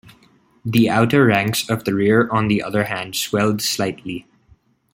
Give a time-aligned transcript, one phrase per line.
[0.65, 4.25] The outer ranks of the rear on the other hand swelled slightly.